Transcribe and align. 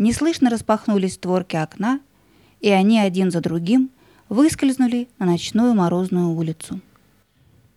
Неслышно 0.00 0.48
распахнулись 0.48 1.16
створки 1.16 1.56
окна, 1.56 2.00
и 2.62 2.70
они 2.70 2.98
один 2.98 3.30
за 3.30 3.42
другим 3.42 3.90
выскользнули 4.30 5.10
на 5.18 5.26
ночную 5.26 5.74
морозную 5.74 6.30
улицу. 6.30 6.80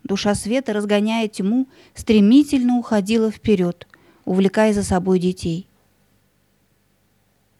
Душа 0.05 0.33
света, 0.33 0.71
разгоняя 0.71 1.27
тьму, 1.27 1.67
стремительно 1.93 2.77
уходила 2.77 3.29
вперед, 3.29 3.89
увлекая 4.23 4.71
за 4.71 4.83
собой 4.83 5.19
детей. 5.19 5.67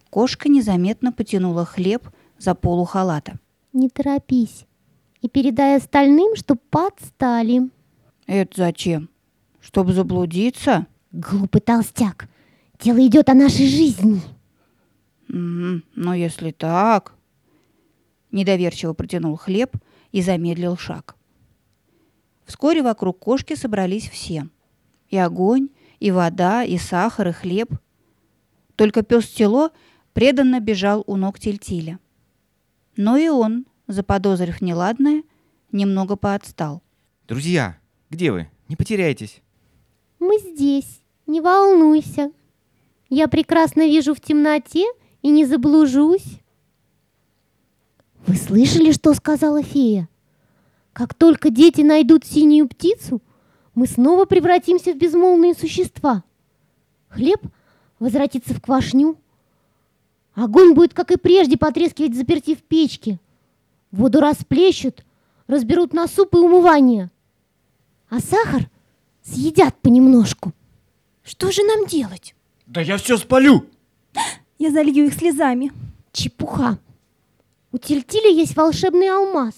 Кошка 0.10 0.48
незаметно 0.48 1.12
потянула 1.12 1.66
хлеб 1.66 2.08
за 2.40 2.56
полу 2.56 2.86
халата. 2.86 3.34
Не 3.74 3.90
торопись. 3.90 4.66
И 5.22 5.28
передай 5.28 5.76
остальным, 5.76 6.38
чтоб 6.38 6.58
подстали. 6.70 7.70
Это 8.28 8.54
зачем? 8.56 9.10
Чтобы 9.60 9.92
заблудиться? 9.92 10.88
Глупый 11.12 11.60
толстяк. 11.60 12.30
Дело 12.80 13.06
идет 13.06 13.28
о 13.28 13.34
нашей 13.34 13.68
жизни. 13.68 14.22
Угу, 15.34 15.82
но 15.96 16.14
если 16.14 16.52
так... 16.52 17.16
Недоверчиво 18.32 18.94
протянул 18.94 19.36
хлеб 19.36 19.76
и 20.12 20.24
замедлил 20.24 20.76
шаг. 20.76 21.16
Вскоре 22.46 22.82
вокруг 22.82 23.20
кошки 23.20 23.54
собрались 23.54 24.10
все. 24.10 24.48
И 25.10 25.18
огонь, 25.18 25.70
и 26.00 26.10
вода, 26.10 26.64
и 26.64 26.80
сахар, 26.80 27.28
и 27.28 27.32
хлеб. 27.32 27.70
Только 28.76 29.04
пес 29.04 29.28
Тело 29.28 29.72
преданно 30.14 30.60
бежал 30.60 31.04
у 31.06 31.16
ног 31.16 31.40
Тильтиля. 31.40 32.00
Но 32.98 33.18
и 33.18 33.28
он, 33.28 33.68
заподозрив 33.86 34.62
неладное, 34.62 35.22
немного 35.72 36.16
поотстал. 36.16 36.82
Друзья, 37.28 37.78
где 38.10 38.32
вы? 38.32 38.50
Не 38.68 38.76
потеряйтесь. 38.76 39.44
Мы 40.18 40.40
здесь, 40.40 41.04
не 41.28 41.40
волнуйся. 41.40 42.32
Я 43.10 43.28
прекрасно 43.28 43.86
вижу 43.86 44.16
в 44.16 44.22
темноте 44.22 44.86
и 45.24 45.30
не 45.30 45.46
заблужусь. 45.46 46.40
Вы 48.28 48.36
слышали, 48.36 48.92
что 48.92 49.14
сказала 49.16 49.64
фея? 49.64 50.08
Как 50.92 51.16
только 51.16 51.50
дети 51.50 51.82
найдут 51.82 52.26
синюю 52.26 52.68
птицу, 52.68 53.22
мы 53.74 53.88
снова 53.88 54.26
превратимся 54.26 54.94
в 54.94 54.98
безмолвные 54.98 55.56
существа. 55.56 56.24
Хлеб 57.10 57.42
возвратится 58.00 58.54
в 58.54 58.62
квашню. 58.62 59.18
Огонь 60.36 60.74
будет, 60.74 60.94
как 60.94 61.12
и 61.12 61.18
прежде, 61.18 61.58
потрескивать 61.58 62.16
заперти 62.16 62.54
в 62.54 62.62
печке. 62.62 63.20
Воду 63.92 64.20
расплещут, 64.20 65.04
разберут 65.48 65.94
на 65.94 66.08
суп 66.08 66.36
и 66.36 66.38
умывание. 66.38 67.10
А 68.10 68.20
сахар 68.20 68.70
съедят 69.24 69.76
понемножку. 69.80 70.54
Что 71.24 71.52
же 71.52 71.64
нам 71.64 71.88
делать? 71.88 72.36
Да 72.68 72.82
я 72.82 72.98
все 72.98 73.18
спалю! 73.18 73.66
Я 74.64 74.72
залью 74.72 75.08
их 75.08 75.14
слезами. 75.14 75.74
Чепуха. 76.14 76.80
У 77.74 77.78
Тильтиля 77.78 78.30
есть 78.30 78.56
волшебный 78.56 79.10
алмаз. 79.10 79.56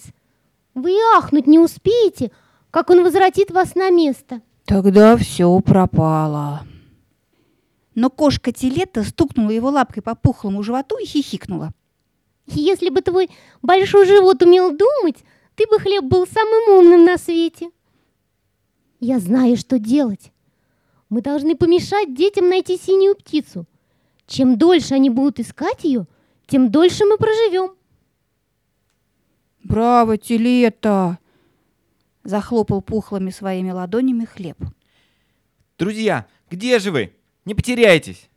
Вы 0.74 0.94
и 0.94 1.00
ахнуть 1.16 1.46
не 1.46 1.60
успеете, 1.60 2.32
как 2.72 2.90
он 2.90 3.04
возвратит 3.04 3.52
вас 3.52 3.76
на 3.76 3.90
место. 3.90 4.42
Тогда 4.64 5.16
все 5.16 5.60
пропало. 5.60 6.66
Но 7.94 8.10
кошка 8.10 8.50
Тилета 8.50 9.04
стукнула 9.04 9.50
его 9.50 9.70
лапкой 9.70 10.02
по 10.02 10.16
пухлому 10.16 10.64
животу 10.64 10.98
и 10.98 11.06
хихикнула. 11.06 11.70
Если 12.48 12.88
бы 12.88 13.00
твой 13.00 13.30
большой 13.62 14.06
живот 14.06 14.42
умел 14.42 14.76
думать, 14.76 15.18
ты 15.54 15.68
бы 15.68 15.78
хлеб 15.78 16.02
был 16.02 16.26
самым 16.26 16.80
умным 16.80 17.04
на 17.04 17.16
свете. 17.16 17.70
Я 18.98 19.20
знаю, 19.20 19.56
что 19.56 19.78
делать. 19.78 20.32
Мы 21.10 21.22
должны 21.22 21.54
помешать 21.54 22.12
детям 22.12 22.48
найти 22.48 22.76
синюю 22.76 23.14
птицу. 23.14 23.66
Чем 24.26 24.58
дольше 24.58 24.94
они 24.94 25.10
будут 25.10 25.40
искать 25.40 25.84
ее, 25.84 26.06
тем 26.46 26.70
дольше 26.70 27.04
мы 27.04 27.16
проживем. 27.16 27.74
«Браво, 29.62 30.16
Телета!» 30.16 31.18
Захлопал 32.24 32.82
пухлыми 32.82 33.30
своими 33.30 33.70
ладонями 33.70 34.24
хлеб. 34.24 34.58
Друзья, 35.78 36.26
где 36.50 36.78
же 36.78 36.90
вы? 36.90 37.12
Не 37.44 37.54
потеряйтесь. 37.54 38.30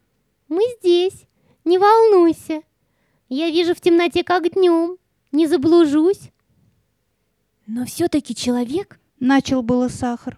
Мы 0.50 0.62
здесь. 0.80 1.25
Не 1.63 1.78
волнуйся. 1.78 2.63
Я 3.30 3.50
вижу 3.50 3.74
в 3.74 3.80
темноте 3.80 4.25
как 4.25 4.52
днем. 4.53 4.97
Не 5.31 5.47
заблужусь. 5.47 6.31
Но 7.66 7.86
все-таки 7.86 8.36
человек... 8.36 9.00
Начал 9.22 9.63
было 9.63 9.90
сахар. 9.90 10.38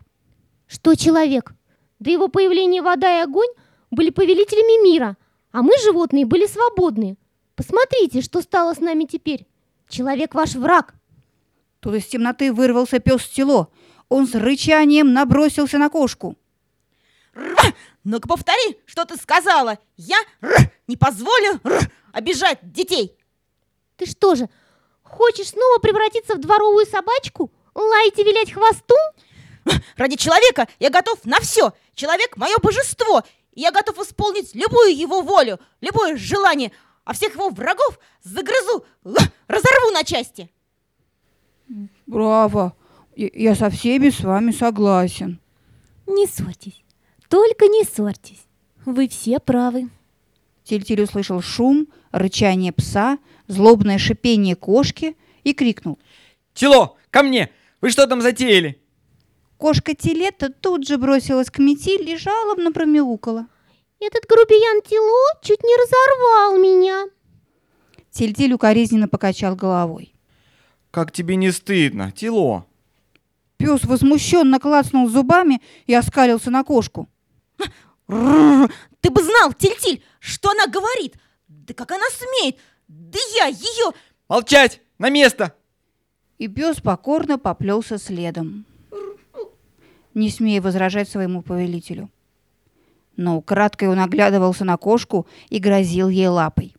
Что 0.66 0.96
человек? 0.96 1.54
До 2.00 2.10
его 2.10 2.30
появления 2.30 2.82
вода 2.82 3.20
и 3.20 3.22
огонь 3.22 3.50
были 3.92 4.10
повелителями 4.10 4.84
мира, 4.84 5.18
а 5.52 5.62
мы, 5.62 5.74
животные, 5.84 6.26
были 6.26 6.46
свободны. 6.46 7.18
Посмотрите, 7.56 8.22
что 8.22 8.42
стало 8.42 8.74
с 8.74 8.80
нами 8.80 9.06
теперь. 9.06 9.46
Человек 9.90 10.34
ваш 10.34 10.56
враг. 10.56 10.94
Тут 11.80 11.96
из 11.96 12.06
темноты 12.06 12.54
вырвался 12.54 13.00
пес 13.00 13.28
Тело. 13.28 13.70
Он 14.10 14.28
с 14.28 14.36
рычанием 14.36 15.14
набросился 15.14 15.78
на 15.78 15.90
кошку. 15.90 16.38
Ну-ка 18.04 18.28
повтори, 18.28 18.80
что 18.86 19.06
ты 19.06 19.16
сказала. 19.18 19.78
Я 19.96 20.18
р, 20.42 20.72
не 20.88 20.98
позволю 20.98 21.60
р, 21.64 21.92
обижать 22.12 22.60
детей. 22.62 23.18
Ты 23.98 24.06
что 24.06 24.36
же, 24.36 24.50
хочешь 25.04 25.50
снова 25.50 25.80
превратиться 25.80 26.36
в 26.36 26.40
дворовую 26.40 26.86
собачку? 26.86 27.52
Лаять 27.76 28.18
и 28.18 28.24
вилять 28.24 28.52
хвостом? 28.52 28.98
Ради 29.96 30.16
человека 30.16 30.68
я 30.80 30.90
готов 30.90 31.24
на 31.26 31.40
все. 31.40 31.74
Человек– 31.94 32.36
мое 32.38 32.56
божество. 32.62 33.24
Я 33.54 33.72
готов 33.72 34.00
исполнить 34.00 34.56
любую 34.56 34.96
его 34.96 35.22
волю, 35.22 35.60
любое 35.82 36.16
желание– 36.16 36.72
а 37.04 37.14
всех 37.14 37.34
его 37.34 37.50
врагов 37.50 38.00
загрызу, 38.24 38.86
разорву 39.04 39.92
на 39.94 40.04
части. 40.04 40.50
Браво! 42.06 42.76
Я 43.16 43.56
со 43.56 43.70
всеми 43.70 44.10
с 44.10 44.22
вами 44.22 44.52
согласен. 44.52 45.40
Не 46.08 46.28
ссорьтесь, 46.28 46.84
только 47.28 47.68
не 47.68 47.84
ссорьтесь. 47.84 48.46
Вы 48.86 49.08
все 49.08 49.40
правы. 49.40 49.90
Тильтиль 50.64 51.02
услышал 51.02 51.42
шум, 51.42 51.88
рычание 52.12 52.72
пса, 52.72 53.18
злобное 53.48 53.98
шипение 53.98 54.56
кошки 54.56 55.18
и 55.44 55.54
крикнул. 55.54 56.00
Тело, 56.54 56.96
ко 57.10 57.24
мне! 57.24 57.52
Вы 57.82 57.90
что 57.90 58.08
там 58.08 58.22
затеяли? 58.22 58.81
Кошка 59.62 59.94
Телета 59.94 60.50
тут 60.50 60.88
же 60.88 60.98
бросилась 60.98 61.52
к 61.52 61.60
Метиль 61.60 62.10
и 62.10 62.18
жалобно 62.18 62.72
промяукала. 62.72 63.46
Этот 64.00 64.26
грубиян 64.28 64.82
Тило 64.82 65.40
чуть 65.44 65.62
не 65.62 65.76
разорвал 65.76 66.58
меня. 66.58 67.06
Тильтиль 68.10 68.54
укоризненно 68.54 69.08
покачал 69.08 69.56
головой. 69.56 70.16
Как 70.90 71.12
тебе 71.12 71.36
не 71.36 71.52
стыдно, 71.52 72.12
Тило? 72.12 72.66
Пес 73.58 73.84
возмущенно 73.84 74.60
клацнул 74.60 75.08
зубами 75.08 75.62
и 75.86 75.94
оскалился 75.94 76.50
на 76.50 76.64
кошку. 76.64 77.08
Ты 78.08 79.12
бы 79.12 79.22
знал, 79.22 79.54
Тильтиль, 79.54 80.04
что 80.20 80.50
она 80.50 80.66
говорит! 80.66 81.18
Да 81.48 81.76
как 81.76 81.92
она 81.92 82.06
смеет! 82.10 82.58
Да 82.88 83.20
я 83.36 83.46
ее... 83.46 83.94
Молчать! 84.28 84.82
На 84.98 85.12
место! 85.12 85.54
И 86.40 86.48
пес 86.48 86.82
покорно 86.82 87.38
поплелся 87.38 88.00
следом, 88.00 88.66
не 90.14 90.30
смея 90.30 90.62
возражать 90.62 91.10
своему 91.10 91.42
повелителю 91.42 92.10
но 93.22 93.38
украдкой 93.38 93.90
он 93.90 94.00
оглядывался 94.00 94.66
на 94.66 94.78
кошку 94.78 95.28
и 95.50 95.60
грозил 95.60 96.10
ей 96.10 96.28
лапой. 96.28 96.76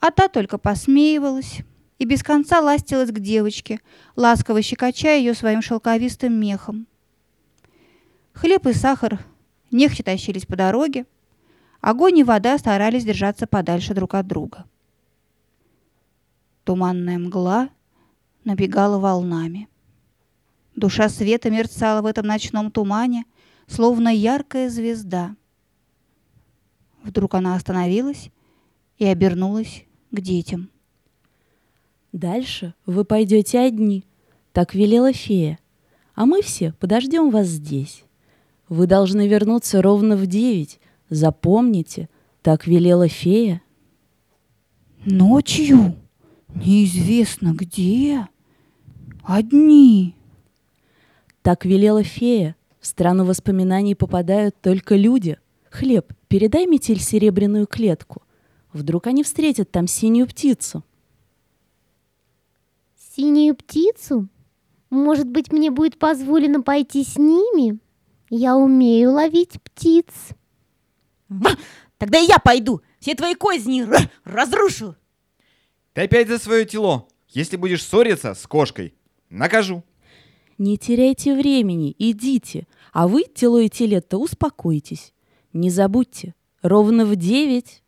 А 0.00 0.10
та 0.10 0.28
только 0.28 0.58
посмеивалась 0.58 1.60
и 1.98 2.04
без 2.04 2.22
конца 2.22 2.60
ластилась 2.60 3.10
к 3.10 3.18
девочке, 3.20 3.80
ласково 4.16 4.62
щекоча 4.62 5.12
ее 5.12 5.34
своим 5.34 5.62
шелковистым 5.62 6.32
мехом. 6.38 6.86
Хлеб 8.32 8.66
и 8.66 8.72
сахар 8.72 9.24
нехотя 9.70 10.02
тащились 10.02 10.46
по 10.46 10.56
дороге, 10.56 11.06
огонь 11.80 12.18
и 12.18 12.24
вода 12.24 12.58
старались 12.58 13.04
держаться 13.04 13.46
подальше 13.46 13.94
друг 13.94 14.14
от 14.14 14.26
друга. 14.26 14.64
Туманная 16.64 17.18
мгла 17.18 17.68
набегала 18.44 18.98
волнами. 18.98 19.68
Душа 20.76 21.08
света 21.08 21.50
мерцала 21.50 22.02
в 22.02 22.06
этом 22.06 22.26
ночном 22.26 22.70
тумане, 22.70 23.24
словно 23.66 24.08
яркая 24.08 24.68
звезда. 24.68 25.36
Вдруг 27.02 27.34
она 27.34 27.54
остановилась 27.54 28.30
и 28.98 29.04
обернулась 29.04 29.84
к 30.10 30.20
детям. 30.20 30.70
«Дальше 32.12 32.74
вы 32.86 33.04
пойдете 33.04 33.60
одни»,— 33.60 34.04
так 34.52 34.74
велела 34.74 35.12
фея. 35.12 35.58
«А 36.14 36.26
мы 36.26 36.42
все 36.42 36.72
подождем 36.72 37.30
вас 37.30 37.48
здесь. 37.48 38.04
Вы 38.68 38.86
должны 38.86 39.28
вернуться 39.28 39.82
ровно 39.82 40.16
в 40.16 40.26
девять. 40.26 40.80
Запомните, 41.08 42.08
так 42.42 42.66
велела 42.66 43.08
фея». 43.08 43.62
«Ночью? 45.04 45.96
Неизвестно 46.54 47.52
где? 47.52 48.28
Одни?» 49.24 50.14
Так 51.44 51.66
велела 51.66 52.02
фея, 52.02 52.56
в 52.80 52.86
страну 52.86 53.26
воспоминаний 53.26 53.94
попадают 53.94 54.58
только 54.62 54.96
люди. 54.96 55.36
Хлеб, 55.70 56.10
передай 56.26 56.64
метель 56.64 56.98
серебряную 56.98 57.66
клетку. 57.66 58.22
Вдруг 58.72 59.06
они 59.08 59.22
встретят 59.22 59.70
там 59.70 59.86
синюю 59.86 60.26
птицу. 60.26 60.82
Синюю 63.14 63.54
птицу? 63.56 64.26
Может 64.88 65.28
быть, 65.28 65.52
мне 65.52 65.70
будет 65.70 65.98
позволено 65.98 66.62
пойти 66.62 67.04
с 67.04 67.18
ними? 67.18 67.78
Я 68.30 68.56
умею 68.56 69.12
ловить 69.12 69.60
птиц. 69.62 70.06
Ба! 71.28 71.50
Тогда 71.98 72.18
и 72.20 72.26
я 72.26 72.38
пойду. 72.38 72.80
Все 73.00 73.14
твои 73.14 73.34
козни 73.34 73.82
р- 73.82 74.10
разрушу. 74.24 74.96
Ты 75.92 76.04
опять 76.04 76.28
за 76.28 76.38
свое 76.38 76.64
тело. 76.64 77.06
Если 77.28 77.58
будешь 77.58 77.84
ссориться 77.84 78.32
с 78.32 78.46
кошкой, 78.46 78.94
накажу. 79.28 79.84
Не 80.56 80.78
теряйте 80.78 81.34
времени, 81.34 81.94
идите. 81.98 82.66
А 82.92 83.08
вы, 83.08 83.24
тело 83.24 83.60
и 83.60 83.68
телетто, 83.68 84.18
успокойтесь. 84.18 85.12
Не 85.52 85.68
забудьте, 85.68 86.34
ровно 86.62 87.04
в 87.04 87.16
девять. 87.16 87.82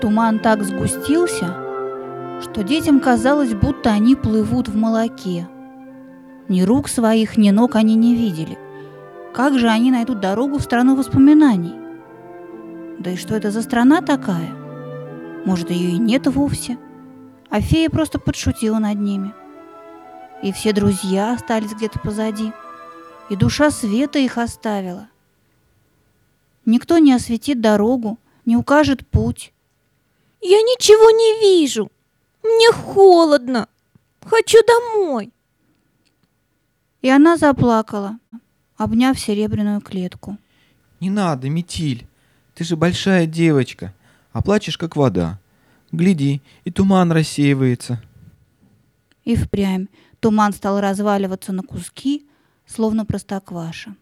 Туман 0.00 0.38
так 0.38 0.62
сгустился, 0.64 1.56
что 2.42 2.62
детям 2.62 3.00
казалось, 3.00 3.54
будто 3.54 3.90
они 3.90 4.14
плывут 4.16 4.68
в 4.68 4.76
молоке. 4.76 5.48
Ни 6.48 6.62
рук 6.62 6.88
своих, 6.88 7.36
ни 7.36 7.50
ног 7.50 7.74
они 7.76 7.94
не 7.94 8.14
видели. 8.14 8.58
Как 9.32 9.58
же 9.58 9.68
они 9.68 9.90
найдут 9.90 10.20
дорогу 10.20 10.58
в 10.58 10.62
страну 10.62 10.94
воспоминаний? 10.94 11.74
Да 12.98 13.10
и 13.10 13.16
что 13.16 13.34
это 13.34 13.50
за 13.50 13.62
страна 13.62 14.02
такая? 14.02 14.54
Может, 15.44 15.70
ее 15.70 15.90
и 15.90 15.98
нет 15.98 16.26
вовсе? 16.26 16.78
А 17.50 17.60
фея 17.60 17.88
просто 17.88 18.18
подшутила 18.18 18.78
над 18.78 18.98
ними. 18.98 19.32
И 20.42 20.52
все 20.52 20.72
друзья 20.72 21.32
остались 21.32 21.72
где-то 21.72 21.98
позади. 21.98 22.52
И 23.30 23.36
душа 23.36 23.70
света 23.70 24.18
их 24.18 24.36
оставила. 24.36 25.08
Никто 26.66 26.98
не 26.98 27.12
осветит 27.12 27.60
дорогу, 27.60 28.18
не 28.44 28.56
укажет 28.56 29.06
путь. 29.08 29.52
Я 30.40 30.58
ничего 30.58 31.10
не 31.10 31.40
вижу. 31.40 31.90
Мне 32.42 32.70
холодно. 32.72 33.68
Хочу 34.24 34.58
домой. 34.66 35.32
И 37.04 37.10
она 37.10 37.36
заплакала, 37.36 38.18
обняв 38.78 39.18
серебряную 39.20 39.82
клетку. 39.82 40.38
Не 41.00 41.10
надо, 41.10 41.50
Метиль. 41.50 42.06
Ты 42.54 42.64
же 42.64 42.76
большая 42.76 43.26
девочка, 43.26 43.92
а 44.32 44.40
плачешь 44.40 44.78
как 44.78 44.96
вода. 44.96 45.38
Гляди, 45.92 46.40
и 46.64 46.70
туман 46.70 47.12
рассеивается. 47.12 48.02
И 49.26 49.36
впрямь 49.36 49.88
туман 50.18 50.54
стал 50.54 50.80
разваливаться 50.80 51.52
на 51.52 51.62
куски, 51.62 52.26
словно 52.64 53.04
простокваша. 53.04 53.94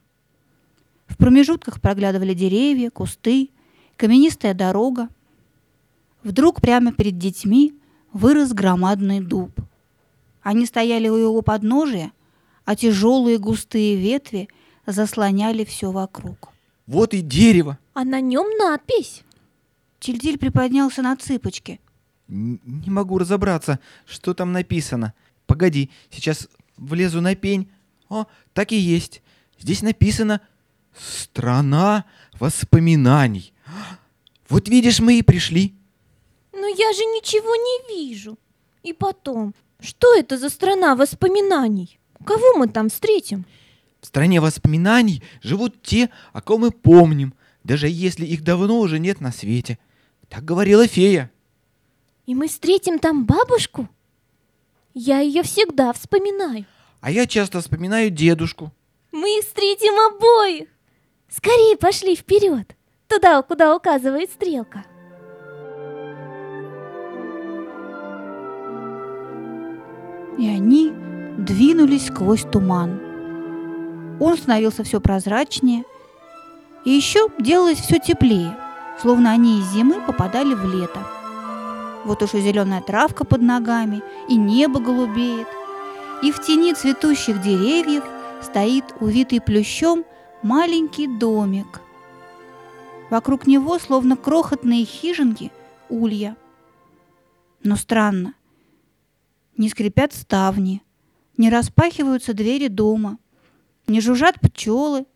В 1.08 1.16
промежутках 1.16 1.80
проглядывали 1.80 2.34
деревья, 2.34 2.90
кусты, 2.90 3.50
каменистая 3.96 4.54
дорога. 4.54 5.08
Вдруг 6.22 6.60
прямо 6.60 6.92
перед 6.92 7.18
детьми 7.18 7.74
вырос 8.12 8.52
громадный 8.52 9.18
дуб. 9.18 9.50
Они 10.44 10.66
стояли 10.66 11.08
у 11.08 11.16
его 11.16 11.42
подножия, 11.42 12.12
а 12.64 12.76
тяжелые 12.76 13.38
густые 13.38 13.96
ветви 13.96 14.48
заслоняли 14.86 15.64
все 15.64 15.90
вокруг. 15.90 16.48
Вот 16.86 17.14
и 17.14 17.20
дерево. 17.20 17.78
А 17.94 18.04
на 18.04 18.20
нем 18.20 18.46
надпись. 18.58 19.22
Чильдиль 20.00 20.38
приподнялся 20.38 21.02
на 21.02 21.16
цыпочки. 21.16 21.80
Н- 22.28 22.60
Не 22.64 22.90
могу 22.90 23.18
разобраться, 23.18 23.78
что 24.06 24.34
там 24.34 24.52
написано. 24.52 25.14
Погоди, 25.46 25.90
сейчас 26.10 26.48
влезу 26.76 27.20
на 27.20 27.34
пень. 27.36 27.68
О, 28.08 28.26
так 28.52 28.72
и 28.72 28.76
есть. 28.76 29.22
Здесь 29.58 29.82
написано 29.82 30.40
«Страна 30.94 32.04
воспоминаний». 32.40 33.52
Вот 34.48 34.68
видишь, 34.68 35.00
мы 35.00 35.18
и 35.18 35.22
пришли. 35.22 35.74
Но 36.52 36.66
я 36.66 36.92
же 36.92 37.04
ничего 37.06 37.54
не 37.56 37.96
вижу. 38.08 38.38
И 38.82 38.92
потом, 38.92 39.54
что 39.80 40.14
это 40.14 40.36
за 40.36 40.50
страна 40.50 40.94
воспоминаний? 40.96 41.98
Кого 42.24 42.54
мы 42.56 42.68
там 42.68 42.88
встретим? 42.88 43.44
В 44.00 44.06
стране 44.06 44.40
воспоминаний 44.40 45.22
живут 45.42 45.82
те, 45.82 46.10
о 46.32 46.40
ком 46.40 46.62
мы 46.62 46.70
помним, 46.70 47.34
даже 47.64 47.88
если 47.88 48.26
их 48.26 48.42
давно 48.42 48.80
уже 48.80 48.98
нет 48.98 49.20
на 49.20 49.32
свете. 49.32 49.78
Так 50.28 50.44
говорила 50.44 50.86
фея. 50.86 51.30
И 52.26 52.34
мы 52.34 52.48
встретим 52.48 52.98
там 52.98 53.24
бабушку? 53.24 53.88
Я 54.94 55.20
ее 55.20 55.42
всегда 55.42 55.92
вспоминаю. 55.92 56.66
А 57.00 57.10
я 57.10 57.26
часто 57.26 57.60
вспоминаю 57.60 58.10
дедушку. 58.10 58.72
Мы 59.10 59.38
их 59.38 59.44
встретим 59.44 59.98
обоих. 60.14 60.68
Скорее 61.28 61.76
пошли 61.76 62.14
вперед, 62.14 62.76
туда, 63.08 63.42
куда 63.42 63.74
указывает 63.74 64.30
стрелка. 64.30 64.84
И 70.38 70.48
они 70.48 70.92
двинулись 71.44 72.06
сквозь 72.06 72.42
туман. 72.42 73.00
Он 74.20 74.36
становился 74.36 74.84
все 74.84 75.00
прозрачнее, 75.00 75.84
и 76.84 76.90
еще 76.90 77.28
делалось 77.38 77.78
все 77.78 77.98
теплее, 77.98 78.56
словно 79.00 79.30
они 79.32 79.58
из 79.58 79.72
зимы 79.72 80.00
попадали 80.00 80.54
в 80.54 80.64
лето. 80.64 81.00
Вот 82.04 82.22
уж 82.22 82.34
и 82.34 82.40
зеленая 82.40 82.80
травка 82.80 83.24
под 83.24 83.42
ногами, 83.42 84.02
и 84.28 84.36
небо 84.36 84.80
голубеет, 84.80 85.48
и 86.22 86.30
в 86.30 86.40
тени 86.40 86.72
цветущих 86.74 87.40
деревьев 87.40 88.04
стоит 88.40 88.84
увитый 89.00 89.40
плющом 89.40 90.04
маленький 90.42 91.06
домик. 91.06 91.80
Вокруг 93.10 93.46
него, 93.46 93.78
словно 93.78 94.16
крохотные 94.16 94.84
хижинки, 94.84 95.52
улья. 95.88 96.36
Но 97.62 97.76
странно, 97.76 98.34
не 99.56 99.68
скрипят 99.68 100.12
ставни, 100.12 100.82
не 101.36 101.50
распахиваются 101.50 102.34
двери 102.34 102.68
дома, 102.68 103.18
не 103.86 104.00
жужжат 104.00 104.40
пчелы, 104.40 105.06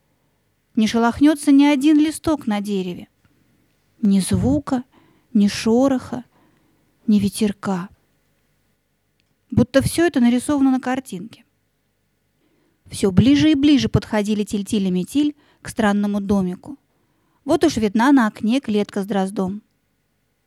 не 0.75 0.87
шелохнется 0.87 1.53
ни 1.53 1.65
один 1.65 1.99
листок 1.99 2.47
на 2.47 2.61
дереве. 2.61 3.09
Ни 4.03 4.21
звука, 4.21 4.85
ни 5.33 5.49
шороха, 5.49 6.25
ни 7.07 7.19
ветерка. 7.19 7.89
Будто 9.51 9.81
все 9.81 10.07
это 10.07 10.21
нарисовано 10.21 10.71
на 10.71 10.81
картинке. 10.81 11.45
Все 12.91 13.11
ближе 13.11 13.51
и 13.51 13.55
ближе 13.55 13.89
подходили 13.89 14.45
Тильтиль 14.45 14.87
и 14.87 14.91
Метиль 14.91 15.37
к 15.63 15.69
странному 15.69 16.21
домику. 16.21 16.77
Вот 17.45 17.65
уж 17.65 17.77
видна 17.77 18.13
на 18.13 18.27
окне 18.27 18.61
клетка 18.61 19.03
с 19.03 19.07
дроздом. 19.07 19.63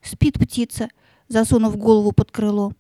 Спит 0.02 0.36
птица, 0.36 0.90
засунув 1.28 1.78
голову 1.78 2.12
под 2.12 2.32
крыло. 2.32 2.74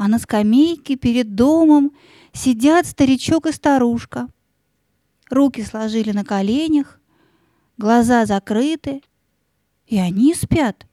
А 0.00 0.08
на 0.08 0.18
скамейке 0.18 0.96
перед 0.96 1.34
домом 1.34 1.92
сидят 2.32 2.86
старичок 2.86 3.44
и 3.44 3.52
старушка. 3.52 4.30
Руки 5.28 5.62
сложили 5.62 6.12
на 6.12 6.24
коленях, 6.24 6.98
глаза 7.76 8.24
закрыты, 8.24 9.02
и 9.86 9.98
они 9.98 10.32
спят. 10.32 10.86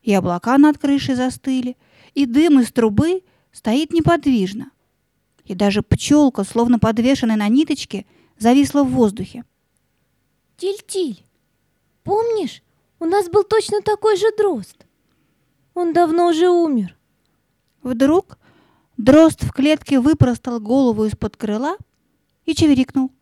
И 0.00 0.14
облака 0.14 0.56
над 0.56 0.78
крышей 0.78 1.16
застыли, 1.16 1.76
и 2.14 2.24
дым 2.24 2.60
из 2.60 2.72
трубы 2.72 3.22
стоит 3.52 3.92
неподвижно. 3.92 4.70
И 5.44 5.54
даже 5.54 5.82
пчелка, 5.82 6.44
словно 6.44 6.78
подвешенная 6.78 7.36
на 7.36 7.48
ниточке, 7.48 8.06
зависла 8.38 8.84
в 8.84 8.92
воздухе. 8.92 9.44
Тиль-тиль, 10.56 11.22
помнишь, 12.04 12.62
у 13.00 13.04
нас 13.04 13.28
был 13.28 13.44
точно 13.44 13.82
такой 13.82 14.16
же 14.16 14.34
дрозд. 14.34 14.86
Он 15.74 15.92
давно 15.92 16.28
уже 16.28 16.48
умер. 16.48 16.96
Вдруг 17.84 18.38
дрозд 18.96 19.44
в 19.44 19.52
клетке 19.52 20.00
выпростал 20.00 20.58
голову 20.58 21.04
из-под 21.04 21.36
крыла 21.36 21.76
и 22.46 22.54
чевирикнул. 22.54 23.12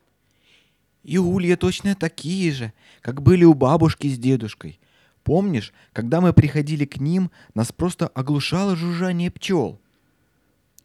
И 1.03 1.17
улья 1.17 1.57
точно 1.57 1.95
такие 1.95 2.49
же, 2.53 2.73
как 3.01 3.21
были 3.21 3.43
у 3.43 3.53
бабушки 3.53 4.07
с 4.07 4.17
дедушкой. 4.17 4.79
Помнишь, 5.25 5.73
когда 5.91 6.21
мы 6.21 6.31
приходили 6.31 6.85
к 6.85 6.97
ним, 6.97 7.29
нас 7.53 7.73
просто 7.73 8.07
оглушало 8.07 8.77
жужжание 8.77 9.29
пчел? 9.31 9.79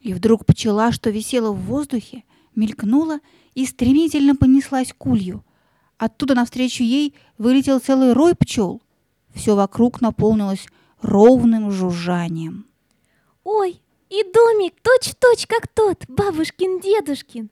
И 0.01 0.13
вдруг 0.13 0.45
пчела, 0.45 0.91
что 0.91 1.11
висела 1.11 1.53
в 1.53 1.61
воздухе, 1.61 2.25
мелькнула 2.57 3.21
и 3.55 3.65
стремительно 3.65 4.35
понеслась 4.35 4.93
к 4.93 5.07
улью. 5.07 5.45
Оттуда 5.99 6.35
навстречу 6.35 6.83
ей 6.83 7.15
вылетел 7.39 7.79
целый 7.79 8.13
рой 8.13 8.35
пчел. 8.35 8.83
Все 9.35 9.55
вокруг 9.55 10.01
наполнилось 10.01 10.67
ровным 11.01 11.71
жужжанием. 11.71 12.68
Ой, 13.51 13.81
и 14.11 14.23
домик 14.25 14.75
точь-в-точь, 14.83 15.47
как 15.47 15.69
тот, 15.69 16.05
бабушкин-дедушкин. 16.07 17.49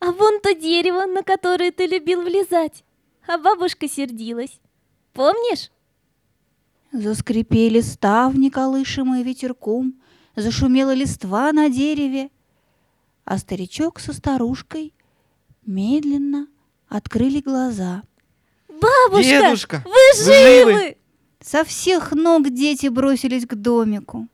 А 0.00 0.10
вон 0.10 0.40
то 0.40 0.52
дерево, 0.52 1.06
на 1.06 1.22
которое 1.22 1.70
ты 1.70 1.86
любил 1.86 2.22
влезать. 2.22 2.82
А 3.28 3.38
бабушка 3.38 3.88
сердилась. 3.88 4.58
Помнишь? 5.12 5.70
Заскрипели 6.90 7.82
ставни, 7.82 8.48
колышемые 8.48 9.22
ветерком, 9.22 9.94
зашумела 10.34 10.92
листва 10.92 11.52
на 11.52 11.70
дереве, 11.70 12.30
а 13.24 13.38
старичок 13.38 14.00
со 14.00 14.12
старушкой 14.12 14.92
медленно 15.64 16.48
открыли 16.88 17.40
глаза. 17.40 18.02
Бабушка, 18.68 19.22
Дедушка, 19.22 19.82
вы 19.84 19.92
вы 19.92 20.24
живы! 20.24 20.72
живы? 20.72 20.96
Со 21.40 21.62
всех 21.62 22.10
ног 22.10 22.50
дети 22.50 22.88
бросились 22.88 23.46
к 23.46 23.54
домику, 23.54 24.26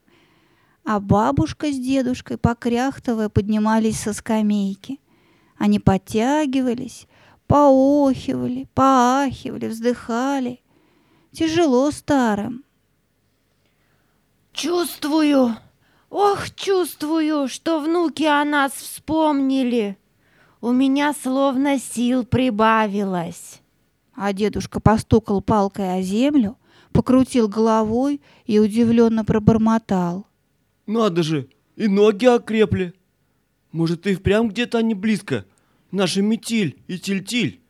а 0.85 1.01
бабушка 1.01 1.71
с 1.71 1.79
дедушкой, 1.79 2.39
покряхтовая, 2.39 3.29
поднимались 3.29 4.01
со 4.01 4.13
скамейки. 4.13 5.01
Они 5.57 5.79
подтягивались, 5.79 7.07
поохивали, 7.47 8.69
поахивали, 8.75 9.67
вздыхали. 9.67 10.61
Тяжело 11.31 11.91
старым. 11.91 12.65
Чувствую, 14.53 15.57
ох, 16.11 16.51
чувствую, 16.51 17.49
что 17.49 17.81
внуки 17.81 18.25
о 18.25 18.45
нас 18.45 18.73
вспомнили. 18.73 19.97
У 20.61 20.73
меня 20.73 21.15
словно 21.15 21.79
сил 21.79 22.25
прибавилось. 22.25 23.61
А 24.15 24.33
дедушка 24.33 24.79
постукал 24.79 25.41
палкой 25.41 25.99
о 25.99 26.03
землю, 26.03 26.59
покрутил 26.93 27.49
головой 27.49 28.21
и 28.45 28.59
удивленно 28.59 29.25
пробормотал. 29.25 30.27
Надо 30.87 31.23
же, 31.23 31.49
и 31.77 31.89
ноги 31.89 32.27
окрепли. 32.27 32.95
Может, 33.71 34.07
и 34.07 34.15
впрямь 34.15 34.49
где-то 34.49 34.79
они 34.79 34.95
близко. 34.95 35.45
Наши 35.91 36.23
метиль 36.23 36.79
и 36.87 36.99
тильтиль. 36.99 37.61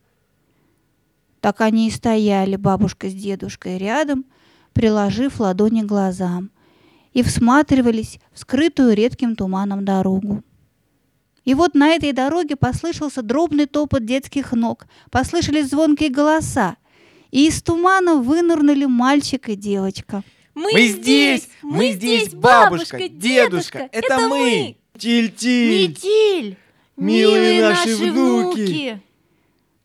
Так 1.39 1.61
они 1.61 1.87
и 1.87 1.91
стояли, 1.91 2.55
бабушка 2.55 3.09
с 3.09 3.13
дедушкой, 3.13 3.77
рядом, 3.77 4.25
приложив 4.71 5.39
ладони 5.39 5.81
к 5.81 5.85
глазам, 5.85 6.51
и 7.13 7.21
всматривались 7.21 8.19
в 8.31 8.39
скрытую 8.39 8.95
редким 8.95 9.35
туманом 9.35 9.85
дорогу. 9.85 10.43
И 11.45 11.53
вот 11.53 11.75
на 11.75 11.89
этой 11.89 12.13
дороге 12.13 12.55
послышался 12.55 13.21
дробный 13.21 13.65
топот 13.65 14.05
детских 14.05 14.53
ног, 14.53 14.87
послышались 15.11 15.69
звонкие 15.69 16.09
голоса, 16.09 16.77
и 17.31 17.47
из 17.47 17.61
тумана 17.61 18.15
вынырнули 18.15 18.85
мальчик 18.85 19.49
и 19.49 19.55
девочка. 19.55 20.23
Мы 20.55 20.87
здесь! 20.87 21.49
Мы 21.61 21.91
здесь, 21.91 22.33
бабушка, 22.33 23.09
дедушка, 23.09 23.89
это 23.91 24.27
мы! 24.27 24.77
Тиль-тиль! 24.97 25.89
Метиль, 25.89 26.57
Милые 26.95 27.61
наши 27.61 27.95
внуки! 27.95 29.01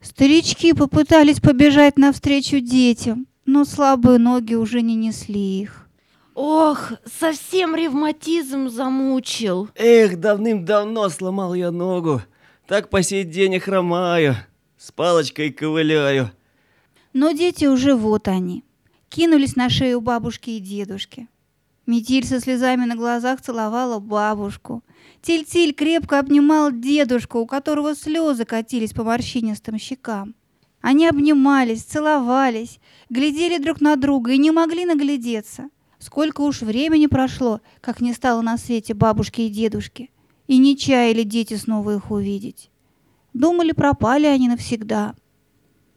Старички 0.01 0.75
попытались 0.75 1.41
побежать 1.41 1.99
навстречу 1.99 2.61
детям, 2.61 3.27
но 3.47 3.65
слабые 3.65 4.19
ноги 4.19 4.55
уже 4.55 4.83
не 4.83 4.95
несли 4.95 5.61
их. 5.63 5.89
Ох, 6.35 6.93
совсем 7.19 7.75
ревматизм 7.75 8.69
замучил. 8.69 9.71
Эх, 9.75 10.21
давным-давно 10.21 11.09
сломал 11.09 11.55
я 11.55 11.73
ногу. 11.73 12.23
Так 12.69 12.91
по 12.91 13.03
сей 13.03 13.25
день 13.25 13.55
и 13.55 13.59
хромаю. 13.59 14.37
С 14.77 14.93
палочкой 14.93 15.51
ковыляю. 15.51 16.31
Но 17.13 17.33
дети 17.33 17.65
уже 17.65 17.97
вот 17.97 18.29
они. 18.29 18.63
Кинулись 19.09 19.57
на 19.57 19.71
шею 19.71 20.01
бабушки 20.01 20.51
и 20.51 20.61
дедушки. 20.61 21.29
Метиль 21.87 22.27
со 22.27 22.41
слезами 22.41 22.85
на 22.85 22.95
глазах 22.95 23.41
целовала 23.41 23.99
бабушку. 23.99 24.85
Тиль-тиль 25.23 25.73
крепко 25.73 26.19
обнимал 26.19 26.71
дедушку, 26.71 27.39
у 27.39 27.47
которого 27.47 27.95
слезы 27.95 28.45
катились 28.45 28.93
по 28.93 29.05
морщинистым 29.05 29.79
щекам. 29.79 30.35
Они 30.83 31.07
обнимались, 31.07 31.83
целовались, 31.83 32.79
глядели 33.09 33.57
друг 33.57 33.81
на 33.81 33.97
друга 33.97 34.33
и 34.33 34.39
не 34.39 34.51
могли 34.51 34.85
наглядеться. 34.85 35.71
Сколько 35.99 36.43
уж 36.43 36.61
времени 36.61 37.07
прошло, 37.07 37.61
как 37.81 38.03
не 38.03 38.13
стало 38.13 38.43
на 38.43 38.59
свете 38.59 38.93
бабушки 38.95 39.41
и 39.41 39.49
дедушки, 39.49 40.11
и 40.47 40.59
не 40.59 40.77
чаяли 40.77 41.23
дети 41.23 41.55
снова 41.55 41.97
их 41.97 42.11
увидеть. 42.11 42.71
Думали, 43.33 43.73
пропали 43.73 44.27
они 44.27 44.49
навсегда. 44.49 45.15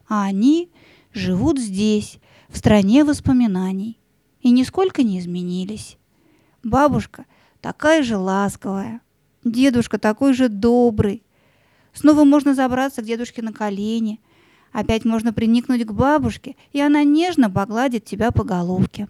А 0.07 0.23
они 0.23 0.69
живут 1.13 1.59
здесь, 1.59 2.17
в 2.51 2.57
стране 2.57 3.03
воспоминаний, 3.03 3.97
и 4.41 4.51
нисколько 4.51 5.03
не 5.03 5.19
изменились. 5.19 5.97
Бабушка 6.63 7.25
такая 7.61 8.03
же 8.03 8.17
ласковая, 8.17 9.01
дедушка 9.43 9.97
такой 9.97 10.33
же 10.33 10.49
добрый. 10.49 11.23
Снова 11.93 12.23
можно 12.23 12.53
забраться 12.53 13.01
к 13.01 13.05
дедушке 13.05 13.41
на 13.41 13.53
колени, 13.53 14.19
опять 14.71 15.05
можно 15.05 15.33
приникнуть 15.33 15.85
к 15.85 15.91
бабушке, 15.91 16.55
и 16.71 16.79
она 16.79 17.03
нежно 17.03 17.49
погладит 17.49 18.05
тебя 18.05 18.31
по 18.31 18.43
головке. 18.43 19.07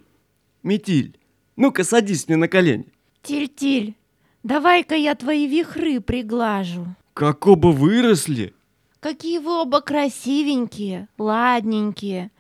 Метиль, 0.64 1.18
ну-ка 1.56 1.84
садись 1.84 2.28
мне 2.28 2.38
на 2.38 2.48
колени. 2.48 2.86
Тиль-тиль, 3.24 3.96
давай-ка 4.44 4.96
я 4.96 5.16
твои 5.16 5.48
вихры 5.48 6.00
приглажу. 6.00 6.88
Как 7.14 7.46
оба 7.48 7.68
выросли. 7.68 8.54
Какие 9.00 9.40
вы 9.40 9.62
оба 9.62 9.82
красивенькие, 9.82 11.08
ладненькие. 11.18 12.32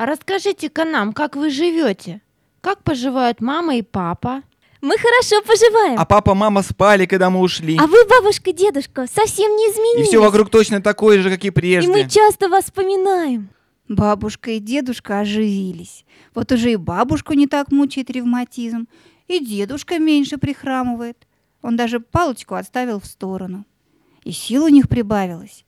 А 0.00 0.06
расскажите-ка 0.06 0.86
нам, 0.86 1.12
как 1.12 1.36
вы 1.36 1.50
живете? 1.50 2.22
Как 2.62 2.82
поживают 2.82 3.42
мама 3.42 3.76
и 3.76 3.82
папа? 3.82 4.42
Мы 4.80 4.96
хорошо 4.96 5.42
поживаем. 5.46 6.00
А 6.00 6.06
папа, 6.06 6.34
мама 6.34 6.62
спали, 6.62 7.04
когда 7.04 7.28
мы 7.28 7.40
ушли. 7.40 7.76
А 7.78 7.86
вы, 7.86 8.06
бабушка, 8.08 8.50
дедушка, 8.50 9.06
совсем 9.14 9.54
не 9.56 9.66
И 9.66 9.70
изменились. 9.70 10.08
все 10.08 10.18
вокруг 10.22 10.48
точно 10.48 10.80
такое 10.80 11.20
же, 11.20 11.28
как 11.28 11.44
и 11.44 11.48
И 11.48 11.50
прежде. 11.50 11.92
мы 11.92 12.08
часто 12.08 12.48
вас 12.48 12.64
вспоминаем. 12.64 13.50
Бабушка 13.88 14.52
и 14.52 14.58
дедушка 14.58 15.20
оживились. 15.20 16.06
Вот 16.34 16.50
уже 16.50 16.72
и 16.72 16.76
бабушку 16.76 17.34
не 17.34 17.46
так 17.46 17.70
мучает 17.70 18.08
ревматизм, 18.08 18.88
и 19.28 19.38
дедушка 19.38 19.98
меньше 19.98 20.38
прихрамывает. 20.38 21.26
Он 21.60 21.76
даже 21.76 22.00
палочку 22.00 22.54
отставил 22.54 23.00
в 23.00 23.04
сторону. 23.04 23.66
И 24.24 24.32
сил 24.32 24.64
у 24.64 24.68
них 24.68 24.88
прибавилось. 24.88 25.66